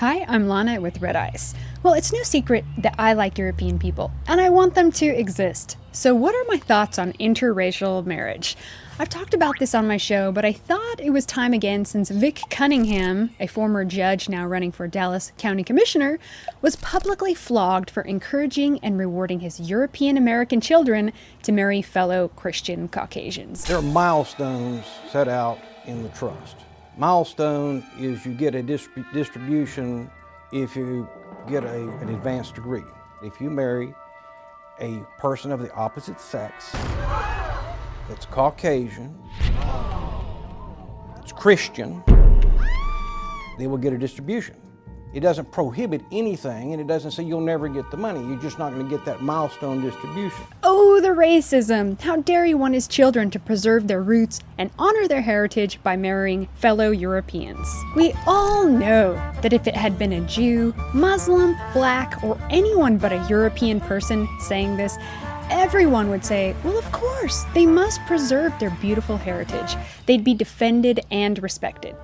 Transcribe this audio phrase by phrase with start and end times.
[0.00, 1.52] Hi, I'm Lana with Red Ice.
[1.82, 5.76] Well, it's no secret that I like European people, and I want them to exist.
[5.92, 8.56] So, what are my thoughts on interracial marriage?
[8.98, 12.08] I've talked about this on my show, but I thought it was time again since
[12.08, 16.18] Vic Cunningham, a former judge now running for Dallas County Commissioner,
[16.62, 21.12] was publicly flogged for encouraging and rewarding his European American children
[21.42, 23.64] to marry fellow Christian Caucasians.
[23.66, 26.56] There are milestones set out in the trust.
[27.00, 30.10] Milestone is you get a distribution
[30.52, 31.08] if you
[31.48, 32.84] get a, an advanced degree.
[33.22, 33.94] If you marry
[34.80, 36.70] a person of the opposite sex
[38.06, 39.18] that's Caucasian,
[41.14, 42.02] that's Christian,
[43.56, 44.56] they will get a distribution.
[45.12, 48.20] It doesn't prohibit anything and it doesn't say you'll never get the money.
[48.20, 50.44] You're just not going to get that milestone distribution.
[50.62, 52.00] Oh, the racism!
[52.00, 55.96] How dare he want his children to preserve their roots and honor their heritage by
[55.96, 57.66] marrying fellow Europeans?
[57.96, 63.12] We all know that if it had been a Jew, Muslim, black, or anyone but
[63.12, 64.96] a European person saying this,
[65.50, 69.74] everyone would say, well, of course, they must preserve their beautiful heritage.
[70.06, 71.96] They'd be defended and respected.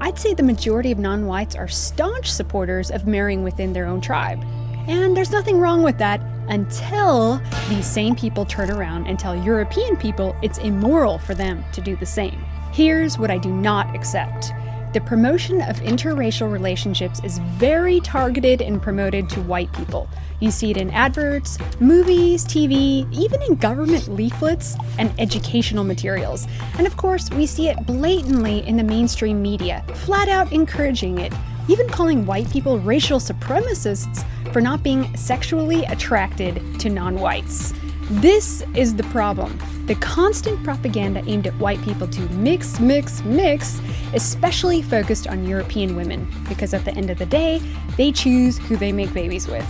[0.00, 4.00] I'd say the majority of non whites are staunch supporters of marrying within their own
[4.00, 4.44] tribe.
[4.86, 9.96] And there's nothing wrong with that until these same people turn around and tell European
[9.96, 12.42] people it's immoral for them to do the same.
[12.72, 14.52] Here's what I do not accept
[14.94, 20.08] the promotion of interracial relationships is very targeted and promoted to white people.
[20.40, 26.46] You see it in adverts, movies, TV, even in government leaflets and educational materials.
[26.78, 31.32] And of course, we see it blatantly in the mainstream media, flat out encouraging it,
[31.68, 37.74] even calling white people racial supremacists for not being sexually attracted to non whites.
[38.10, 39.58] This is the problem.
[39.84, 43.80] The constant propaganda aimed at white people to mix, mix, mix,
[44.14, 47.60] especially focused on European women, because at the end of the day,
[47.98, 49.66] they choose who they make babies with.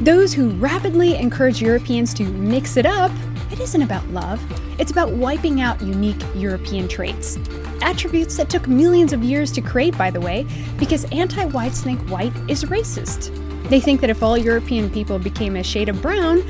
[0.00, 3.12] Those who rapidly encourage Europeans to mix it up,
[3.52, 4.42] it isn't about love,
[4.80, 7.38] it's about wiping out unique European traits.
[7.80, 10.46] Attributes that took millions of years to create, by the way,
[10.78, 13.30] because anti whites think white is racist.
[13.68, 16.42] They think that if all European people became a shade of brown,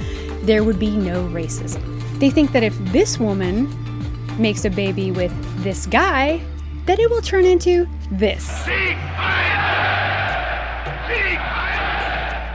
[0.42, 1.82] there would be no racism.
[2.18, 3.68] They think that if this woman
[4.40, 6.40] makes a baby with this guy,
[6.86, 8.66] that it will turn into this.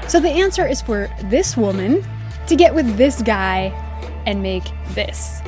[0.09, 2.03] So the answer is for this woman
[2.47, 3.65] to get with this guy
[4.25, 4.63] and make
[4.95, 5.39] this.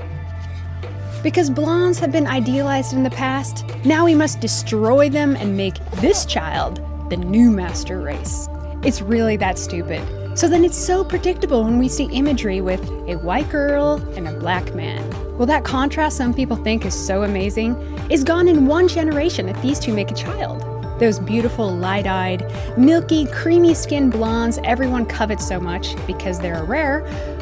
[1.23, 5.83] Because blondes have been idealized in the past, now we must destroy them and make
[5.95, 6.79] this child
[7.09, 8.47] the new master race.
[8.83, 9.99] It's really that stupid.
[10.37, 14.33] So then it's so predictable when we see imagery with a white girl and a
[14.33, 15.03] black man.
[15.37, 17.75] Well, that contrast some people think is so amazing
[18.11, 20.70] is gone in one generation if these two make a child.
[21.01, 22.45] Those beautiful, light eyed,
[22.77, 27.01] milky, creamy skinned blondes everyone covets so much because they're rare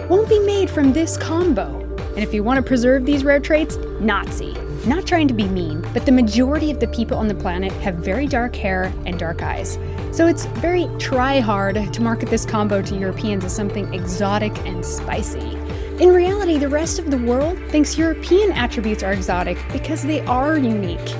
[0.10, 1.82] won't be made from this combo.
[2.12, 4.54] And if you want to preserve these rare traits, Nazi.
[4.86, 7.96] Not trying to be mean, but the majority of the people on the planet have
[7.96, 9.78] very dark hair and dark eyes.
[10.14, 14.86] So it's very try hard to market this combo to Europeans as something exotic and
[14.86, 15.58] spicy.
[16.00, 20.58] In reality, the rest of the world thinks European attributes are exotic because they are
[20.58, 21.14] unique.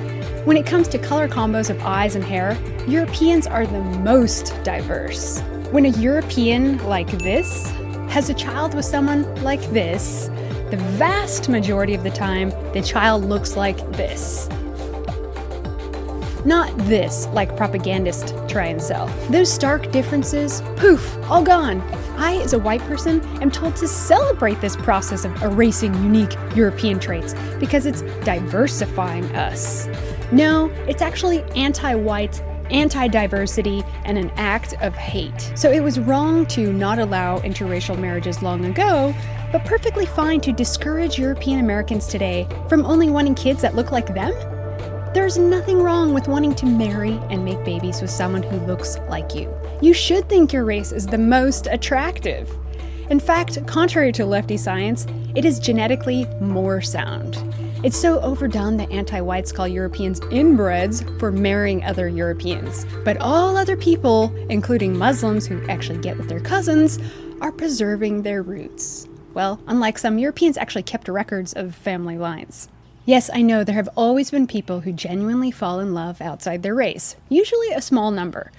[0.44, 2.56] When it comes to color combos of eyes and hair,
[2.88, 5.40] Europeans are the most diverse.
[5.70, 7.70] When a European like this
[8.08, 10.30] has a child with someone like this,
[10.70, 14.48] the vast majority of the time, the child looks like this.
[16.46, 19.08] Not this, like propagandists try and sell.
[19.28, 21.82] Those stark differences, poof, all gone.
[22.20, 27.00] I, as a white person, am told to celebrate this process of erasing unique European
[27.00, 29.88] traits because it's diversifying us.
[30.30, 35.52] No, it's actually anti white anti diversity, and an act of hate.
[35.54, 39.14] So it was wrong to not allow interracial marriages long ago,
[39.52, 44.14] but perfectly fine to discourage European Americans today from only wanting kids that look like
[44.14, 44.32] them?
[45.12, 49.34] There's nothing wrong with wanting to marry and make babies with someone who looks like
[49.34, 49.52] you.
[49.82, 52.48] You should think your race is the most attractive.
[53.10, 57.42] In fact, contrary to lefty science, it is genetically more sound.
[57.82, 62.86] It's so overdone that anti whites call Europeans inbreds for marrying other Europeans.
[63.04, 67.00] But all other people, including Muslims who actually get with their cousins,
[67.40, 69.08] are preserving their roots.
[69.34, 72.68] Well, unlike some, Europeans actually kept records of family lines.
[73.10, 76.76] Yes, I know there have always been people who genuinely fall in love outside their
[76.76, 78.52] race, usually a small number.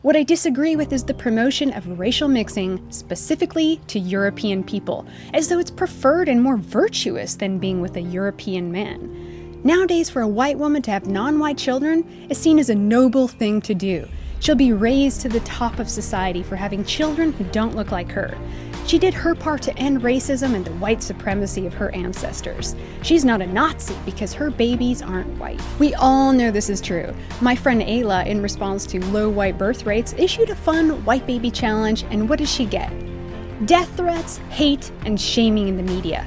[0.00, 5.46] What I disagree with is the promotion of racial mixing specifically to European people, as
[5.46, 9.60] though it's preferred and more virtuous than being with a European man.
[9.62, 13.28] Nowadays, for a white woman to have non white children is seen as a noble
[13.28, 14.08] thing to do.
[14.40, 18.10] She'll be raised to the top of society for having children who don't look like
[18.10, 18.36] her.
[18.86, 22.74] She did her part to end racism and the white supremacy of her ancestors.
[23.02, 25.60] She's not a Nazi because her babies aren't white.
[25.78, 27.14] We all know this is true.
[27.40, 31.50] My friend Ayla, in response to low white birth rates, issued a fun white baby
[31.50, 32.92] challenge, and what does she get?
[33.66, 36.26] Death threats, hate, and shaming in the media.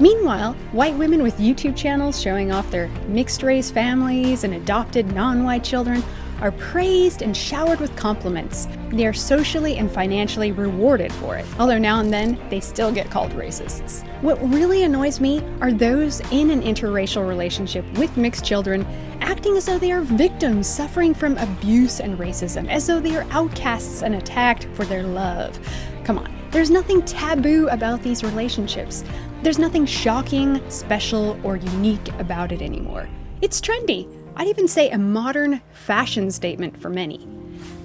[0.00, 5.44] Meanwhile, white women with YouTube channels showing off their mixed race families and adopted non
[5.44, 6.02] white children
[6.40, 8.68] are praised and showered with compliments.
[8.90, 13.10] They are socially and financially rewarded for it, although now and then they still get
[13.10, 14.06] called racists.
[14.22, 18.86] What really annoys me are those in an interracial relationship with mixed children
[19.20, 23.26] acting as though they are victims suffering from abuse and racism, as though they are
[23.30, 25.58] outcasts and attacked for their love.
[26.04, 29.04] Come on, there's nothing taboo about these relationships.
[29.42, 33.08] There's nothing shocking, special, or unique about it anymore.
[33.42, 34.23] It's trendy.
[34.36, 37.26] I'd even say a modern fashion statement for many.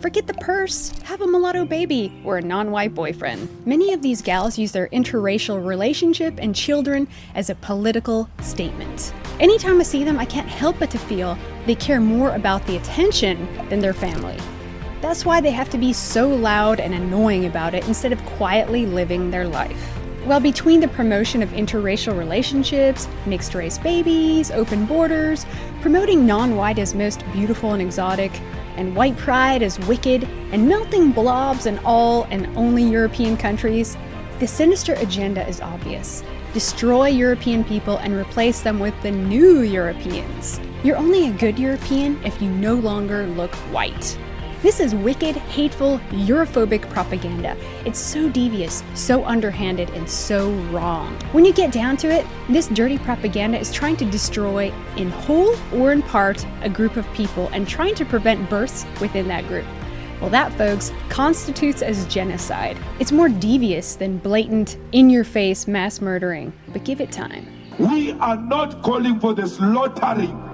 [0.01, 3.47] Forget the purse, have a mulatto baby, or a non white boyfriend.
[3.67, 9.13] Many of these gals use their interracial relationship and children as a political statement.
[9.39, 11.37] Anytime I see them, I can't help but to feel
[11.67, 14.37] they care more about the attention than their family.
[15.01, 18.85] That's why they have to be so loud and annoying about it instead of quietly
[18.85, 19.99] living their life.
[20.25, 25.45] Well, between the promotion of interracial relationships, mixed race babies, open borders,
[25.81, 28.31] promoting non white as most beautiful and exotic,
[28.75, 33.97] and white pride as wicked, and melting blobs in all and only European countries,
[34.39, 36.23] the sinister agenda is obvious.
[36.53, 40.59] Destroy European people and replace them with the new Europeans.
[40.83, 44.17] You're only a good European if you no longer look white.
[44.61, 47.55] This is wicked, hateful, Europhobic propaganda.
[47.85, 51.17] It's so devious, so underhanded, and so wrong.
[51.31, 55.55] When you get down to it, this dirty propaganda is trying to destroy, in whole
[55.73, 59.65] or in part, a group of people and trying to prevent births within that group.
[60.19, 62.77] Well, that, folks, constitutes as genocide.
[62.99, 67.47] It's more devious than blatant, in your face mass murdering, but give it time.
[67.77, 70.48] We are not calling for the slaughtering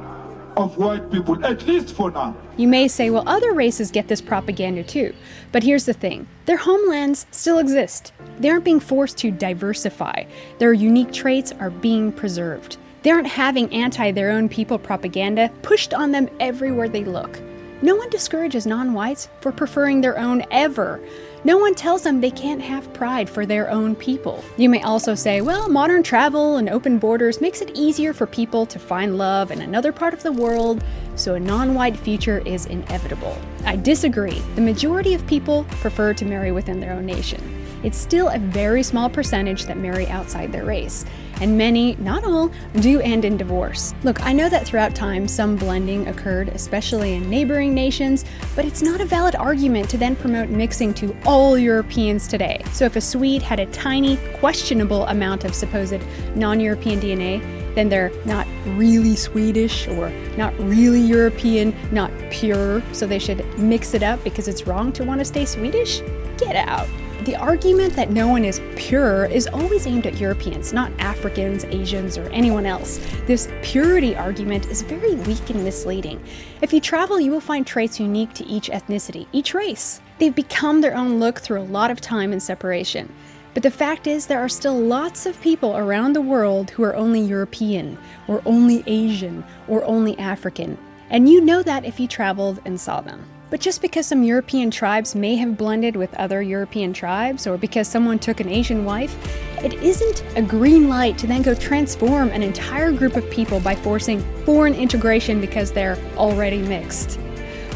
[0.58, 2.36] of white people, at least for now.
[2.58, 5.14] You may say, well, other races get this propaganda too.
[5.52, 8.14] But here's the thing their homelands still exist.
[8.40, 10.26] They aren't being forced to diversify,
[10.60, 12.78] their unique traits are being preserved.
[13.04, 17.40] They aren't having anti their own people propaganda pushed on them everywhere they look.
[17.82, 21.00] No one discourages non whites for preferring their own ever.
[21.46, 24.44] No one tells them they can't have pride for their own people.
[24.58, 28.66] You may also say, well, modern travel and open borders makes it easier for people
[28.66, 30.84] to find love in another part of the world,
[31.16, 33.38] so a non white future is inevitable.
[33.64, 34.42] I disagree.
[34.56, 37.56] The majority of people prefer to marry within their own nation
[37.86, 41.06] it's still a very small percentage that marry outside their race,
[41.42, 43.94] and many, not all, do end in divorce.
[44.04, 48.82] Look, I know that throughout time some blending occurred, especially in neighboring nations, but it's
[48.82, 52.64] not a valid argument to then promote mixing to all Europeans today.
[52.72, 56.02] So if a Swede had a tiny, questionable amount of supposed
[56.36, 57.42] non European DNA,
[57.76, 63.94] then they're not really Swedish or not really European, not pure, so they should mix
[63.94, 66.02] it up because it's wrong to want to stay Swedish?
[66.38, 66.88] Get out.
[67.26, 72.20] The argument that no one is pure is always aimed at Europeans, not Africans, Asians,
[72.20, 73.00] or anyone else.
[73.26, 76.24] This purity argument is very weak and misleading.
[76.62, 80.02] If you travel, you will find traits unique to each ethnicity, each race.
[80.20, 83.12] They've become their own look through a lot of time and separation.
[83.56, 86.96] But the fact is, there are still lots of people around the world who are
[86.96, 87.98] only European,
[88.28, 90.78] or only Asian, or only African.
[91.10, 93.26] And you know that if you traveled and saw them.
[93.50, 97.88] But just because some European tribes may have blended with other European tribes, or because
[97.88, 99.16] someone took an Asian wife,
[99.64, 103.76] it isn't a green light to then go transform an entire group of people by
[103.76, 107.20] forcing foreign integration because they're already mixed.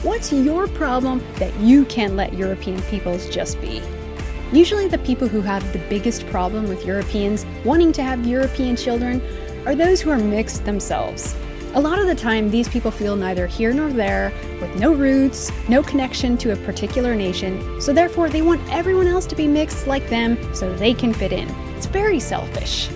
[0.02, 3.82] What's your problem that you can't let European peoples just be?
[4.52, 9.22] Usually, the people who have the biggest problem with Europeans wanting to have European children
[9.68, 11.36] are those who are mixed themselves.
[11.76, 15.52] A lot of the time, these people feel neither here nor there, with no roots,
[15.70, 19.86] no connection to a particular nation, so therefore they want everyone else to be mixed
[19.86, 21.48] like them so they can fit in.
[21.76, 22.90] It's very selfish.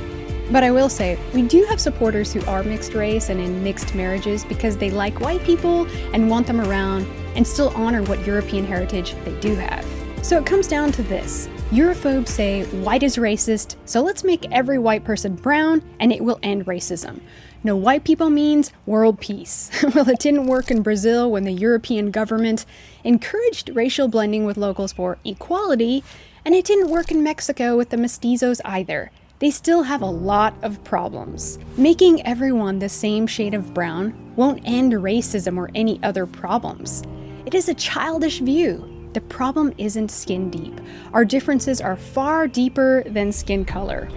[0.52, 3.94] But I will say, we do have supporters who are mixed race and in mixed
[3.94, 8.66] marriages because they like white people and want them around and still honor what European
[8.66, 9.86] heritage they do have.
[10.24, 14.78] So it comes down to this Europhobes say white is racist, so let's make every
[14.78, 17.20] white person brown and it will end racism.
[17.64, 19.72] No white people means world peace.
[19.96, 22.68] well, it didn't work in Brazil when the European government
[23.04, 26.04] encouraged racial blending with locals for equality,
[26.46, 29.10] and it didn't work in Mexico with the mestizos either.
[29.40, 31.58] They still have a lot of problems.
[31.76, 37.02] Making everyone the same shade of brown won't end racism or any other problems.
[37.48, 38.93] It is a childish view.
[39.14, 40.82] The problem isn't skin deep.
[41.14, 44.10] Our differences are far deeper than skin color.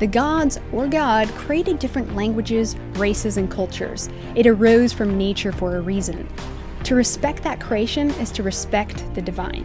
[0.00, 4.08] The gods, or God, created different languages, races, and cultures.
[4.34, 6.28] It arose from nature for a reason.
[6.84, 9.64] To respect that creation is to respect the divine.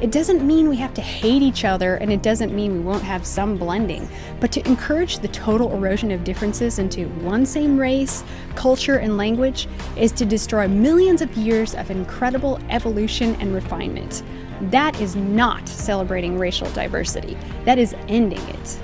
[0.00, 3.02] It doesn't mean we have to hate each other, and it doesn't mean we won't
[3.02, 4.08] have some blending,
[4.40, 9.68] but to encourage the total erosion of differences into one same race, culture, and language
[9.96, 14.22] is to destroy millions of years of incredible evolution and refinement.
[14.70, 18.80] That is not celebrating racial diversity, that is ending it.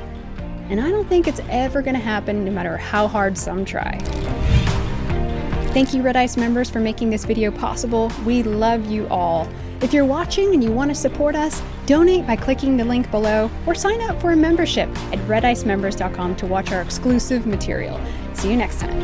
[0.68, 3.98] And I don't think it's ever going to happen no matter how hard some try.
[5.72, 8.12] Thank you, Red Ice members, for making this video possible.
[8.26, 9.48] We love you all.
[9.82, 13.50] If you're watching and you want to support us, donate by clicking the link below
[13.66, 18.00] or sign up for a membership at redicemembers.com to watch our exclusive material.
[18.32, 18.96] See you next time.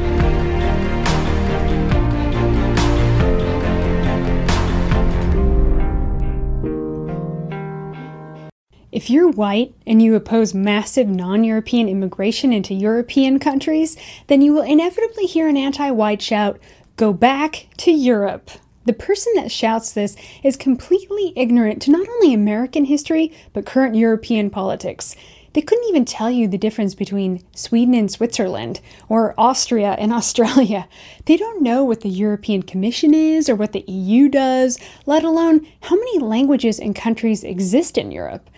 [8.91, 14.53] If you're white and you oppose massive non European immigration into European countries, then you
[14.53, 16.59] will inevitably hear an anti white shout,
[16.97, 18.51] Go back to Europe.
[18.85, 23.95] The person that shouts this is completely ignorant to not only American history, but current
[23.95, 25.15] European politics.
[25.53, 30.89] They couldn't even tell you the difference between Sweden and Switzerland, or Austria and Australia.
[31.27, 35.67] They don't know what the European Commission is or what the EU does, let alone
[35.83, 38.49] how many languages and countries exist in Europe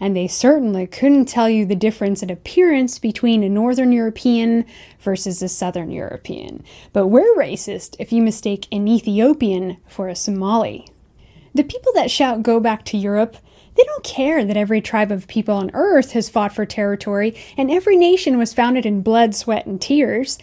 [0.00, 4.64] and they certainly couldn't tell you the difference in appearance between a Northern European
[5.00, 6.64] versus a Southern European.
[6.92, 10.88] But we're racist if you mistake an Ethiopian for a Somali.
[11.54, 13.36] The people that shout, go back to Europe,
[13.76, 17.70] they don't care that every tribe of people on earth has fought for territory and
[17.70, 20.38] every nation was founded in blood, sweat, and tears.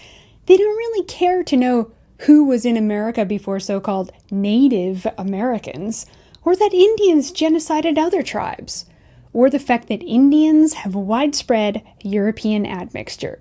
[0.45, 6.05] They don't really care to know who was in America before so called Native Americans,
[6.43, 8.85] or that Indians genocided other tribes
[9.33, 13.39] or the fact that Indians have widespread European admixture.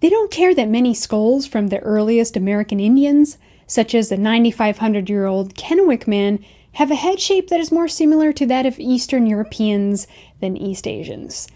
[0.00, 5.08] They don't care that many skulls from the earliest American Indians, such as the 9,500
[5.08, 8.78] year old Kennewick man, have a head shape that is more similar to that of
[8.78, 10.06] Eastern Europeans
[10.40, 11.48] than East Asians.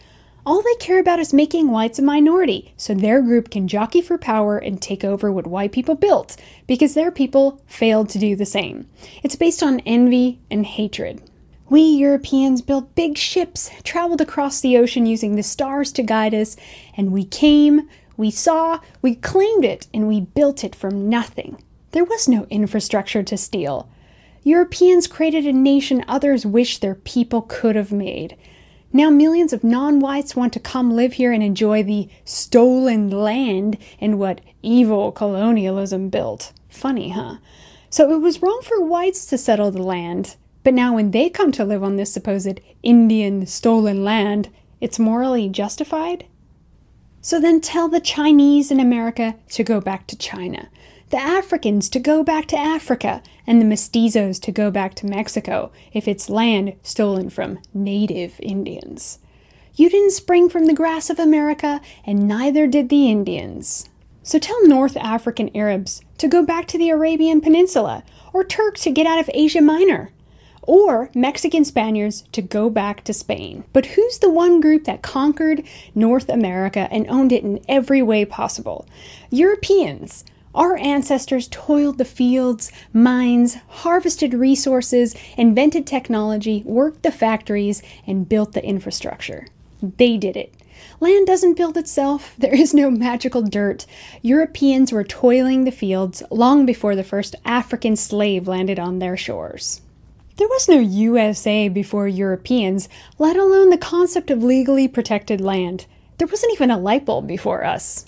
[0.46, 4.16] All they care about is making whites a minority so their group can jockey for
[4.16, 6.36] power and take over what white people built
[6.66, 8.88] because their people failed to do the same.
[9.22, 11.22] It's based on envy and hatred.
[11.70, 16.56] We Europeans built big ships, traveled across the ocean using the stars to guide us,
[16.96, 21.62] and we came, we saw, we claimed it, and we built it from nothing.
[21.92, 23.88] There was no infrastructure to steal.
[24.42, 28.36] Europeans created a nation others wish their people could have made.
[28.92, 33.78] Now millions of non whites want to come live here and enjoy the stolen land
[34.00, 36.52] and what evil colonialism built.
[36.68, 37.36] Funny, huh?
[37.90, 40.34] So it was wrong for whites to settle the land.
[40.62, 44.50] But now, when they come to live on this supposed Indian stolen land,
[44.80, 46.26] it's morally justified?
[47.22, 50.68] So then tell the Chinese in America to go back to China,
[51.10, 55.72] the Africans to go back to Africa, and the mestizos to go back to Mexico
[55.92, 59.18] if it's land stolen from native Indians.
[59.74, 63.88] You didn't spring from the grass of America, and neither did the Indians.
[64.22, 68.90] So tell North African Arabs to go back to the Arabian Peninsula, or Turks to
[68.90, 70.10] get out of Asia Minor
[70.62, 73.64] or Mexican Spaniards to go back to Spain.
[73.72, 75.62] But who's the one group that conquered
[75.94, 78.86] North America and owned it in every way possible?
[79.30, 80.24] Europeans.
[80.54, 88.52] Our ancestors toiled the fields, mines, harvested resources, invented technology, worked the factories, and built
[88.52, 89.46] the infrastructure.
[89.80, 90.52] They did it.
[90.98, 92.34] Land doesn't build itself.
[92.38, 93.86] There is no magical dirt.
[94.22, 99.82] Europeans were toiling the fields long before the first African slave landed on their shores.
[100.40, 105.84] There was no USA before Europeans, let alone the concept of legally protected land.
[106.16, 108.06] There wasn't even a light bulb before us.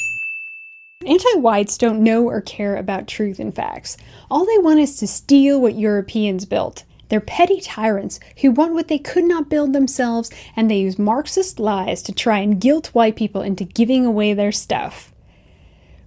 [1.06, 3.98] Anti whites don't know or care about truth and facts.
[4.30, 6.84] All they want is to steal what Europeans built.
[7.10, 11.60] They're petty tyrants who want what they could not build themselves, and they use Marxist
[11.60, 15.11] lies to try and guilt white people into giving away their stuff.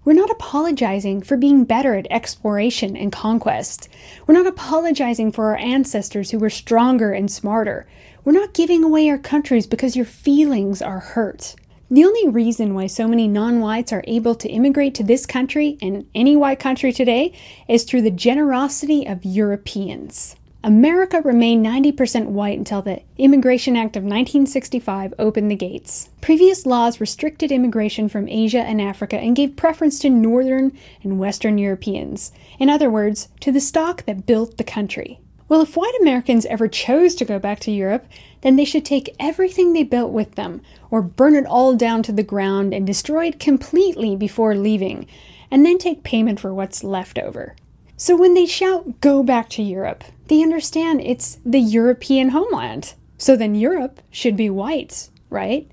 [0.06, 3.90] We're not apologizing for being better at exploration and conquest.
[4.28, 7.88] We're not apologizing for our ancestors who were stronger and smarter.
[8.24, 11.56] We're not giving away our countries because your feelings are hurt.
[11.90, 15.76] The only reason why so many non whites are able to immigrate to this country
[15.82, 17.34] and any white country today
[17.68, 20.36] is through the generosity of Europeans.
[20.66, 26.10] America remained 90% white until the Immigration Act of 1965 opened the gates.
[26.22, 31.60] Previous laws restricted immigration from Asia and Africa and gave preference to Northern and Western
[31.60, 32.32] Europeans.
[32.58, 35.20] In other words, to the stock that built the country.
[35.48, 38.08] Well, if white Americans ever chose to go back to Europe,
[38.42, 42.12] then they should take everything they built with them, or burn it all down to
[42.12, 45.06] the ground and destroy it completely before leaving,
[45.52, 47.56] and then take payment for what's left over.
[47.98, 52.94] So when they shout, go back to Europe, they understand it's the European homeland.
[53.18, 55.70] So then Europe should be white, right?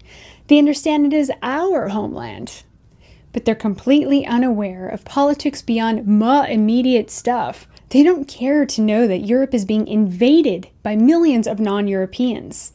[0.49, 2.63] They understand it is our homeland.
[3.33, 7.67] But they're completely unaware of politics beyond ma immediate stuff.
[7.89, 12.73] They don't care to know that Europe is being invaded by millions of non Europeans.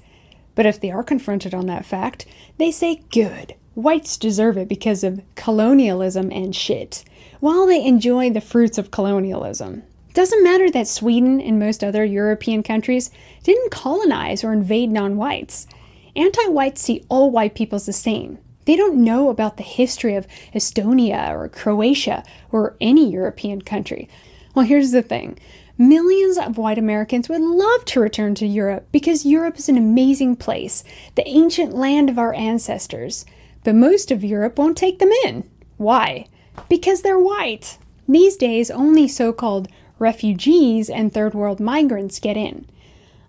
[0.55, 2.25] But if they are confronted on that fact,
[2.57, 7.03] they say, good, whites deserve it because of colonialism and shit
[7.39, 9.84] while they enjoy the fruits of colonialism.
[10.17, 13.12] Doesn't matter that Sweden and most other European countries
[13.43, 15.67] didn't colonize or invade non whites.
[16.15, 18.39] Anti whites see all white peoples the same.
[18.65, 24.09] They don't know about the history of Estonia or Croatia or any European country.
[24.55, 25.38] Well, here's the thing
[25.77, 30.36] millions of white Americans would love to return to Europe because Europe is an amazing
[30.36, 30.83] place,
[31.13, 33.24] the ancient land of our ancestors.
[33.63, 35.47] But most of Europe won't take them in.
[35.77, 36.25] Why?
[36.69, 37.77] because they're white.
[38.07, 39.67] These days, only so called
[40.00, 42.66] refugees and third world migrants get in.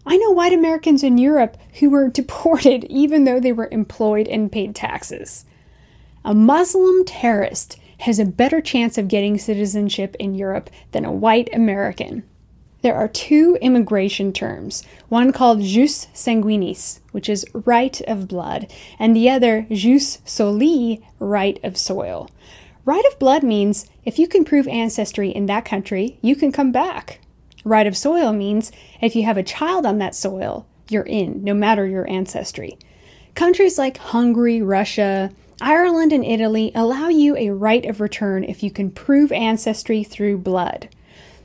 [0.06, 4.50] I know white Americans in Europe who were deported even though they were employed and
[4.50, 5.44] paid taxes.
[6.24, 11.48] A Muslim terrorist has a better chance of getting citizenship in Europe than a white
[11.52, 12.22] American.
[12.80, 19.16] There are two immigration terms, one called jus sanguinis, which is right of blood, and
[19.16, 22.30] the other jus soli, right of soil.
[22.88, 26.72] Right of blood means if you can prove ancestry in that country, you can come
[26.72, 27.20] back.
[27.62, 31.52] Right of soil means if you have a child on that soil, you're in, no
[31.52, 32.78] matter your ancestry.
[33.34, 35.30] Countries like Hungary, Russia,
[35.60, 40.38] Ireland, and Italy allow you a right of return if you can prove ancestry through
[40.38, 40.88] blood.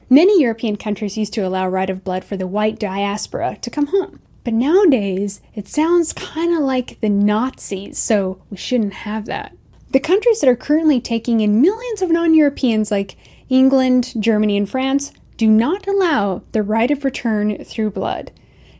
[0.10, 3.88] Many European countries used to allow right of blood for the white diaspora to come
[3.88, 4.22] home.
[4.46, 9.58] But nowadays, it sounds kind of like the Nazis, so we shouldn't have that.
[9.94, 13.16] The countries that are currently taking in millions of non Europeans, like
[13.48, 18.32] England, Germany, and France, do not allow the right of return through blood.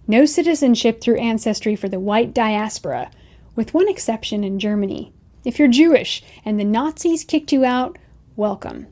[0.08, 3.12] No citizenship through ancestry for the white diaspora,
[3.56, 5.14] with one exception in Germany.
[5.46, 8.00] If you're Jewish and the Nazis kicked you out,
[8.36, 8.88] welcome.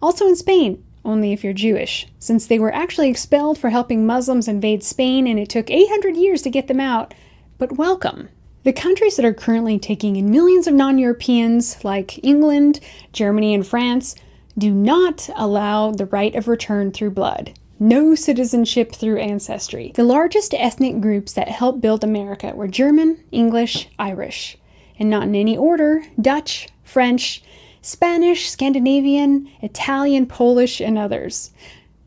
[0.00, 4.46] Also in Spain, only if you're Jewish, since they were actually expelled for helping Muslims
[4.46, 7.14] invade Spain and it took 800 years to get them out,
[7.58, 8.28] but welcome.
[8.64, 12.80] The countries that are currently taking in millions of non Europeans, like England,
[13.12, 14.14] Germany, and France,
[14.56, 17.52] do not allow the right of return through blood.
[17.78, 19.92] No citizenship through ancestry.
[19.94, 24.56] The largest ethnic groups that helped build America were German, English, Irish,
[24.98, 27.42] and not in any order Dutch, French,
[27.82, 31.50] Spanish, Scandinavian, Italian, Polish, and others.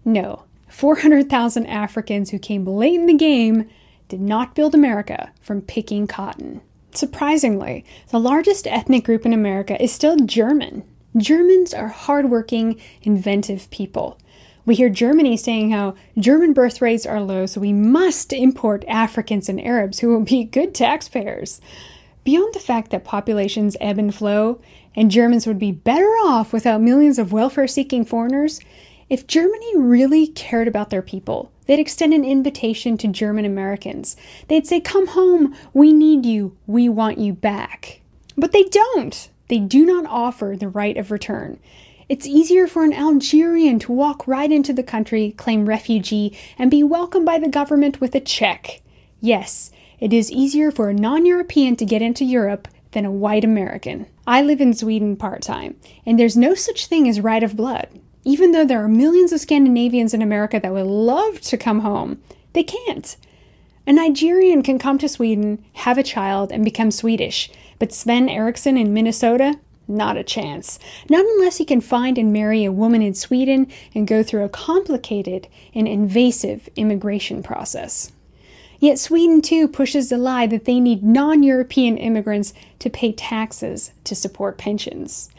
[0.03, 3.69] No, 400,000 Africans who came late in the game
[4.07, 6.61] did not build America from picking cotton.
[6.91, 10.83] Surprisingly, the largest ethnic group in America is still German.
[11.15, 14.17] Germans are hardworking, inventive people.
[14.65, 19.47] We hear Germany saying how German birth rates are low, so we must import Africans
[19.47, 21.61] and Arabs who will be good taxpayers.
[22.23, 24.59] Beyond the fact that populations ebb and flow,
[24.95, 28.59] and Germans would be better off without millions of welfare seeking foreigners,
[29.09, 34.17] if Germany really cared about their people, they'd extend an invitation to German Americans.
[34.47, 38.01] They'd say, Come home, we need you, we want you back.
[38.35, 39.29] But they don't.
[39.49, 41.59] They do not offer the right of return.
[42.09, 46.83] It's easier for an Algerian to walk right into the country, claim refugee, and be
[46.83, 48.81] welcomed by the government with a check.
[49.19, 53.43] Yes, it is easier for a non European to get into Europe than a white
[53.43, 54.05] American.
[54.25, 55.75] I live in Sweden part time,
[56.05, 57.89] and there's no such thing as right of blood.
[58.27, 62.21] Even though there are millions of Scandinavians in America that would love to come home,
[62.51, 63.15] they can't.
[63.87, 68.75] A Nigerian can come to Sweden, have a child, and become Swedish, but Sven Eriksson
[68.75, 69.57] in Minnesota?
[69.87, 70.77] Not a chance.
[71.09, 74.49] Not unless he can find and marry a woman in Sweden and go through a
[74.49, 78.11] complicated and invasive immigration process.
[78.77, 83.93] Yet Sweden too pushes the lie that they need non European immigrants to pay taxes
[84.03, 85.29] to support pensions.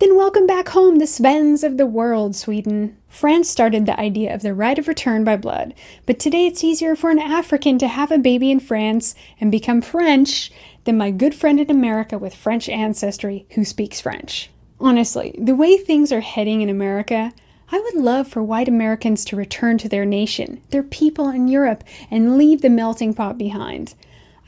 [0.00, 2.96] Then welcome back home the Svens of the world, Sweden.
[3.08, 5.72] France started the idea of the right of return by blood,
[6.04, 9.80] but today it's easier for an African to have a baby in France and become
[9.80, 10.50] French
[10.82, 14.50] than my good friend in America with French ancestry who speaks French.
[14.80, 17.32] Honestly, the way things are heading in America,
[17.70, 21.84] I would love for white Americans to return to their nation, their people in Europe,
[22.10, 23.94] and leave the melting pot behind.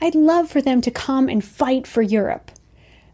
[0.01, 2.51] I'd love for them to come and fight for Europe.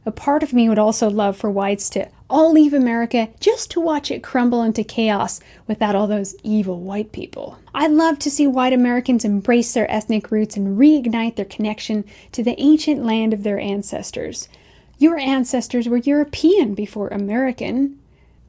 [0.06, 3.80] A part of me would also love for whites to all leave America just to
[3.80, 7.60] watch it crumble into chaos without all those evil white people.
[7.76, 12.44] I'd love to see white Americans embrace their ethnic roots and reignite their connection to
[12.44, 14.50] the ancient land of their ancestors.
[14.98, 18.00] Your ancestors were European before American.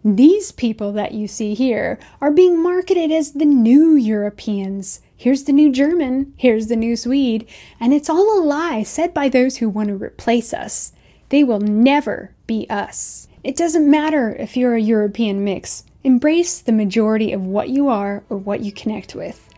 [0.03, 5.03] These people that you see here are being marketed as the new Europeans.
[5.15, 7.47] Here's the new German, here's the new Swede,
[7.79, 10.93] and it's all a lie said by those who want to replace us.
[11.29, 13.29] They will never be us.
[13.45, 15.85] It doesn't matter if you're a European mix.
[16.03, 19.51] Embrace the majority of what you are or what you connect with.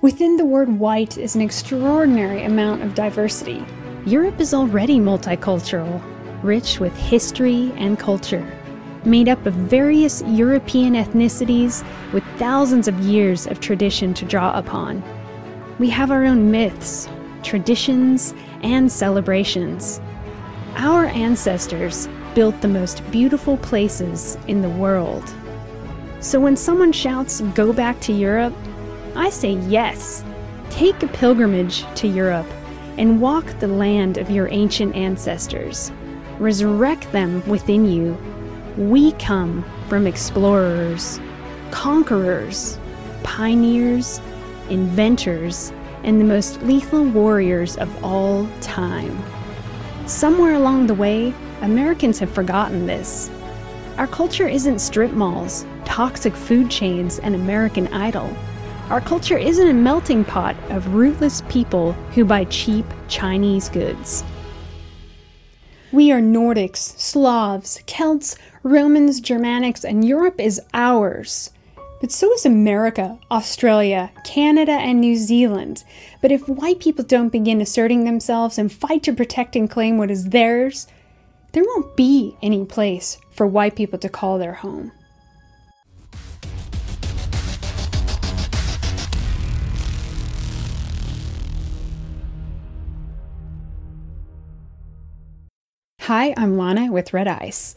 [0.00, 3.64] Within the word white is an extraordinary amount of diversity.
[4.06, 6.02] Europe is already multicultural,
[6.42, 8.44] rich with history and culture,
[9.04, 15.00] made up of various European ethnicities with thousands of years of tradition to draw upon.
[15.78, 17.08] We have our own myths,
[17.44, 20.00] traditions, and celebrations.
[20.74, 25.32] Our ancestors built the most beautiful places in the world.
[26.20, 28.54] So when someone shouts, go back to Europe,
[29.14, 30.24] I say yes.
[30.70, 32.46] Take a pilgrimage to Europe
[32.96, 35.90] and walk the land of your ancient ancestors.
[36.38, 38.16] Resurrect them within you.
[38.76, 41.20] We come from explorers,
[41.70, 42.78] conquerors,
[43.22, 44.20] pioneers,
[44.70, 45.72] inventors,
[46.04, 49.22] and the most lethal warriors of all time.
[50.06, 53.30] Somewhere along the way, Americans have forgotten this.
[53.96, 58.28] Our culture isn't strip malls, toxic food chains, and American Idol.
[58.90, 64.24] Our culture isn't a melting pot of rootless people who buy cheap Chinese goods.
[65.92, 71.50] We are Nordics, Slavs, Celts, Romans, Germanics, and Europe is ours.
[72.00, 75.84] But so is America, Australia, Canada, and New Zealand.
[76.20, 80.10] But if white people don't begin asserting themselves and fight to protect and claim what
[80.10, 80.88] is theirs,
[81.52, 84.92] there won't be any place for white people to call their home.
[96.00, 97.76] Hi, I'm Lana with Red Ice.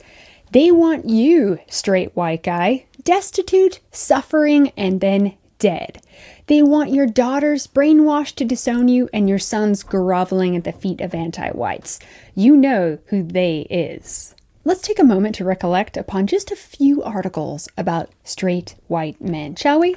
[0.52, 6.02] They want you, straight white guy, destitute, suffering, and then dead.
[6.48, 11.02] They want your daughters brainwashed to disown you and your sons groveling at the feet
[11.02, 12.00] of anti whites.
[12.34, 14.36] You know who they is.
[14.64, 19.56] Let's take a moment to recollect upon just a few articles about straight white men,
[19.56, 19.96] shall we?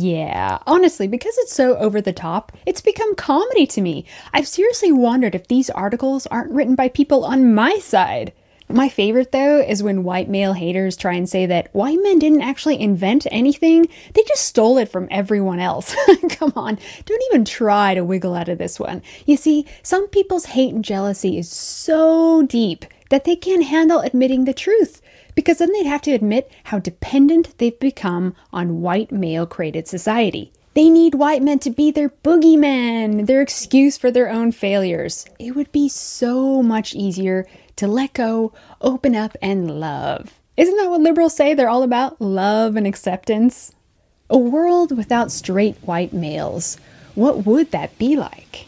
[0.00, 4.06] Yeah, honestly, because it's so over the top, it's become comedy to me.
[4.32, 8.32] I've seriously wondered if these articles aren't written by people on my side.
[8.66, 12.40] My favorite, though, is when white male haters try and say that white men didn't
[12.40, 15.94] actually invent anything, they just stole it from everyone else.
[16.30, 19.02] Come on, don't even try to wiggle out of this one.
[19.26, 24.46] You see, some people's hate and jealousy is so deep that they can't handle admitting
[24.46, 25.02] the truth
[25.34, 30.52] because then they'd have to admit how dependent they've become on white male created society.
[30.74, 35.26] They need white men to be their boogeyman, their excuse for their own failures.
[35.38, 40.40] It would be so much easier to let go, open up, and love.
[40.56, 42.20] Isn't that what liberals say they're all about?
[42.20, 43.74] Love and acceptance?
[44.28, 46.76] A world without straight white males.
[47.14, 48.66] What would that be like?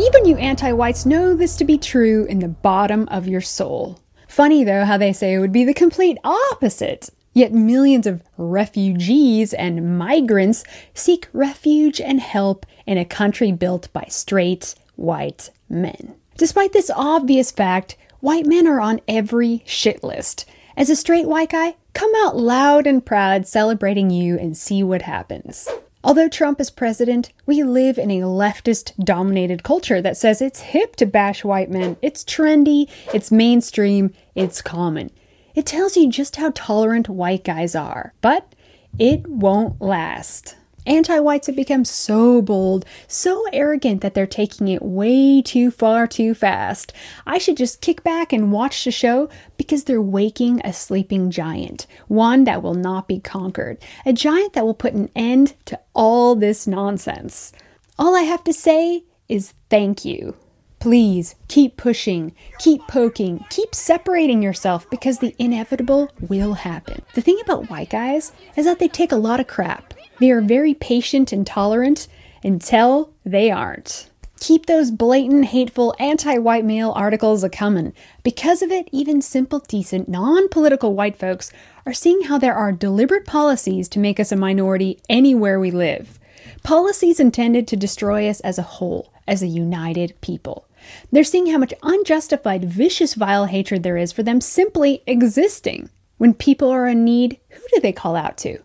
[0.00, 3.98] Even you anti whites know this to be true in the bottom of your soul.
[4.28, 7.10] Funny though how they say it would be the complete opposite.
[7.34, 10.62] Yet millions of refugees and migrants
[10.94, 16.14] seek refuge and help in a country built by straight white men.
[16.36, 20.46] Despite this obvious fact, white men are on every shit list.
[20.76, 25.02] As a straight white guy, come out loud and proud celebrating you and see what
[25.02, 25.68] happens.
[26.04, 30.94] Although Trump is president, we live in a leftist dominated culture that says it's hip
[30.96, 35.10] to bash white men, it's trendy, it's mainstream, it's common.
[35.56, 38.54] It tells you just how tolerant white guys are, but
[38.96, 40.54] it won't last.
[40.88, 46.06] Anti whites have become so bold, so arrogant that they're taking it way too far
[46.06, 46.94] too fast.
[47.26, 51.86] I should just kick back and watch the show because they're waking a sleeping giant,
[52.06, 56.34] one that will not be conquered, a giant that will put an end to all
[56.34, 57.52] this nonsense.
[57.98, 60.36] All I have to say is thank you.
[60.80, 67.02] Please keep pushing, keep poking, keep separating yourself because the inevitable will happen.
[67.14, 69.92] The thing about white guys is that they take a lot of crap.
[70.20, 72.06] They are very patient and tolerant
[72.44, 74.08] until they aren't.
[74.38, 77.92] Keep those blatant, hateful, anti white male articles a comin'.
[78.22, 81.50] Because of it, even simple, decent, non political white folks
[81.84, 86.20] are seeing how there are deliberate policies to make us a minority anywhere we live.
[86.62, 90.67] Policies intended to destroy us as a whole, as a united people.
[91.10, 95.90] They're seeing how much unjustified, vicious, vile hatred there is for them simply existing.
[96.18, 98.58] When people are in need, who do they call out to?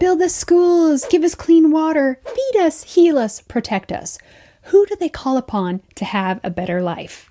[0.00, 4.18] Build us schools, give us clean water, feed us, heal us, protect us.
[4.64, 7.30] Who do they call upon to have a better life?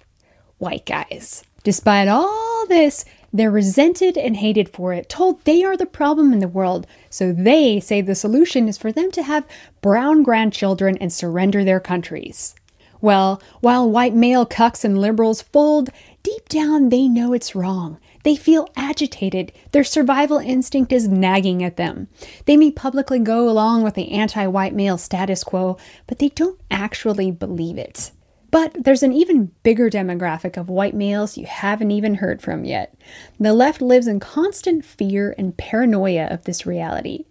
[0.58, 1.44] White guys.
[1.64, 6.40] Despite all this, they're resented and hated for it, told they are the problem in
[6.40, 9.48] the world, so they say the solution is for them to have
[9.82, 12.56] brown grandchildren and surrender their countries.
[13.02, 15.90] Well, while white male cucks and liberals fold,
[16.24, 18.00] deep down they know it's wrong.
[18.24, 19.52] They feel agitated.
[19.72, 22.08] Their survival instinct is nagging at them.
[22.46, 25.78] They may publicly go along with the anti white male status quo,
[26.08, 28.12] but they don't actually believe it.
[28.50, 32.96] But there's an even bigger demographic of white males you haven't even heard from yet.
[33.40, 37.26] The left lives in constant fear and paranoia of this reality.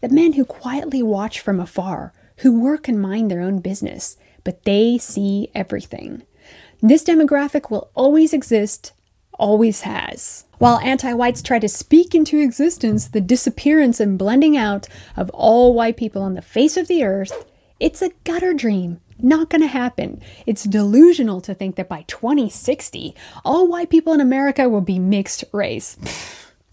[0.00, 4.16] The men who quietly watch from afar, who work and mind their own business,
[4.48, 6.22] but they see everything.
[6.80, 8.94] This demographic will always exist,
[9.38, 10.46] always has.
[10.56, 15.74] While anti whites try to speak into existence the disappearance and blending out of all
[15.74, 17.44] white people on the face of the earth,
[17.78, 19.00] it's a gutter dream.
[19.18, 20.22] Not gonna happen.
[20.46, 25.44] It's delusional to think that by 2060, all white people in America will be mixed
[25.52, 25.98] race.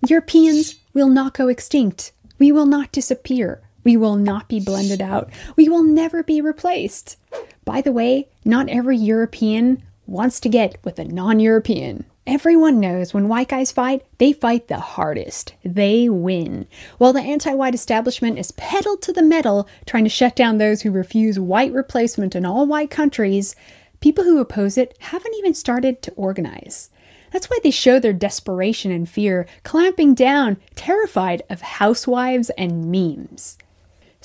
[0.07, 2.13] Europeans will not go extinct.
[2.39, 3.64] We will not disappear.
[3.85, 5.29] We will not be blended out.
[5.55, 7.17] We will never be replaced.
[7.63, 12.03] By the way, not every European wants to get with a non European.
[12.27, 15.53] Everyone knows when white guys fight, they fight the hardest.
[15.63, 16.65] They win.
[16.97, 20.81] While the anti white establishment is pedal to the metal, trying to shut down those
[20.81, 23.55] who refuse white replacement in all white countries,
[23.99, 26.89] people who oppose it haven't even started to organize.
[27.31, 33.59] That's why they show their desperation and fear, clamping down, terrified of housewives and memes.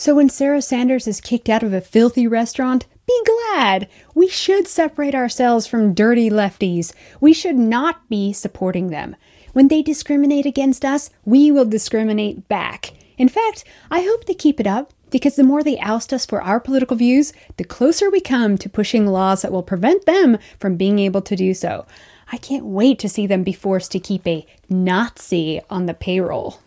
[0.01, 3.87] So when Sarah Sanders is kicked out of a filthy restaurant, be glad.
[4.15, 6.95] We should separate ourselves from dirty lefties.
[7.21, 9.15] We should not be supporting them.
[9.53, 12.95] When they discriminate against us, we will discriminate back.
[13.19, 16.41] In fact, I hope they keep it up because the more they oust us for
[16.41, 20.79] our political views, the closer we come to pushing laws that will prevent them from
[20.79, 21.85] being able to do so.
[22.33, 26.59] I can't wait to see them be forced to keep a Nazi on the payroll.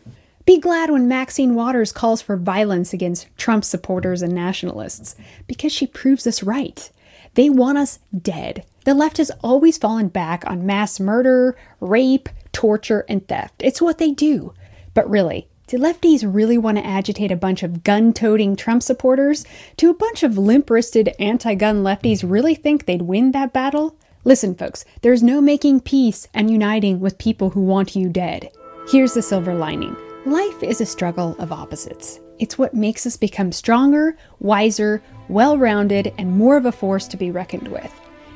[0.45, 5.15] Be glad when Maxine Waters calls for violence against Trump supporters and nationalists,
[5.47, 6.91] because she proves us right.
[7.36, 8.65] They want us dead.
[8.84, 13.56] The left has always fallen back on mass murder, rape, torture, and theft.
[13.60, 14.53] It's what they do.
[14.93, 19.45] But really, do lefties really want to agitate a bunch of gun toting Trump supporters?
[19.77, 23.95] Do a bunch of limp wristed anti gun lefties really think they'd win that battle?
[24.25, 28.49] Listen, folks, there's no making peace and uniting with people who want you dead.
[28.89, 32.21] Here's the silver lining Life is a struggle of opposites.
[32.39, 37.17] It's what makes us become stronger, wiser, well rounded, and more of a force to
[37.17, 37.91] be reckoned with.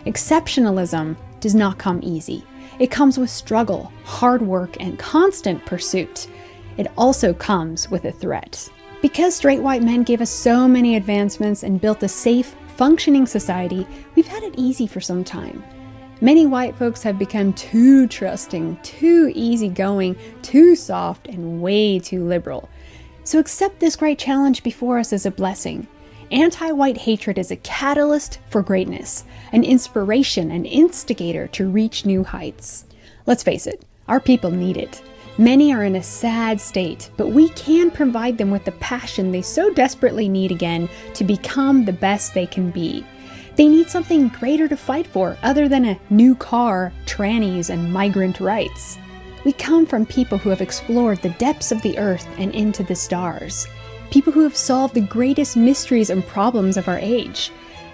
[0.05, 2.43] Exceptionalism does not come easy.
[2.79, 6.27] It comes with struggle, hard work, and constant pursuit.
[6.75, 8.69] It also comes with a threat.
[9.01, 13.87] Because straight white men gave us so many advancements and built a safe, functioning society,
[14.13, 15.63] we've had it easy for some time.
[16.19, 22.69] Many white folks have become too trusting, too easygoing, too soft, and way too liberal.
[23.23, 25.87] So accept this great challenge before us as a blessing.
[26.31, 32.23] Anti white hatred is a catalyst for greatness, an inspiration, an instigator to reach new
[32.23, 32.85] heights.
[33.27, 35.03] Let's face it, our people need it.
[35.37, 39.43] Many are in a sad state, but we can provide them with the passion they
[39.43, 43.05] so desperately need again to become the best they can be.
[43.57, 48.39] They need something greater to fight for other than a new car, trannies, and migrant
[48.39, 48.99] rights.
[49.45, 52.95] We come from people who have explored the depths of the earth and into the
[52.95, 53.65] stars,
[54.11, 57.51] people who have solved the greatest mysteries and problems of our age.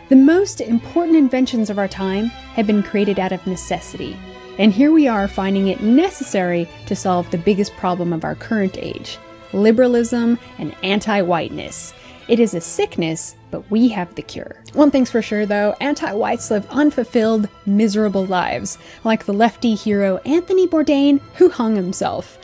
[0.09, 4.17] The most important inventions of our time have been created out of necessity,
[4.59, 8.77] and here we are finding it necessary to solve the biggest problem of our current
[8.77, 9.17] age
[9.53, 11.93] liberalism and anti whiteness.
[12.27, 14.55] It is a sickness, but we have the cure.
[14.73, 20.17] One thing's for sure though anti whites live unfulfilled, miserable lives, like the lefty hero
[20.25, 22.39] Anthony Bourdain, who hung himself.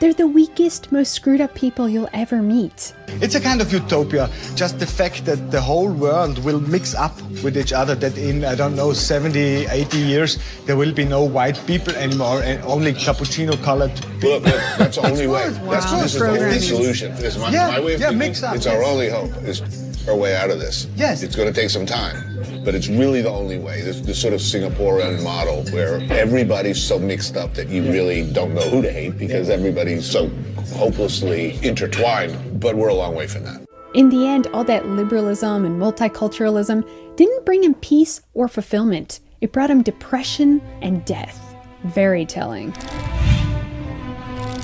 [0.00, 2.92] They're the weakest, most screwed up people you'll ever meet.
[3.22, 4.28] It's a kind of utopia.
[4.54, 8.44] Just the fact that the whole world will mix up with each other, that in,
[8.44, 12.92] I don't know, 70, 80 years, there will be no white people anymore and only
[12.92, 14.40] cappuccino colored people.
[14.40, 15.48] Look, look, that's the only way.
[15.50, 15.70] Wow.
[15.70, 17.12] That's, this is the only solution.
[17.14, 18.18] This is my, Yeah, my way of yeah, thinking.
[18.18, 19.30] mix up, It's our only hope.
[19.44, 19.60] Is
[20.08, 20.86] our way out of this.
[20.96, 21.22] Yes.
[21.22, 23.80] It's going to take some time, but it's really the only way.
[23.80, 28.54] This, this sort of Singaporean model where everybody's so mixed up that you really don't
[28.54, 30.28] know who to hate because everybody's so
[30.74, 32.60] hopelessly intertwined.
[32.60, 33.64] But we're a long way from that.
[33.94, 39.20] In the end, all that liberalism and multiculturalism didn't bring him peace or fulfillment.
[39.40, 41.40] It brought him depression and death.
[41.84, 42.72] Very telling.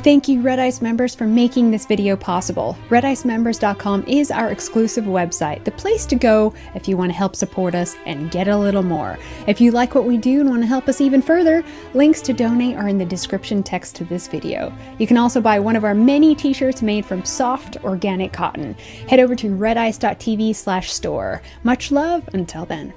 [0.02, 2.74] Thank you, Red Ice members, for making this video possible.
[2.88, 7.74] RedIceMembers.com is our exclusive website, the place to go if you want to help support
[7.74, 9.18] us and get a little more.
[9.46, 12.32] If you like what we do and want to help us even further, links to
[12.32, 14.72] donate are in the description text to this video.
[14.98, 18.72] You can also buy one of our many t-shirts made from soft, organic cotton.
[19.06, 21.42] Head over to redice.tv slash store.
[21.62, 22.94] Much love until then.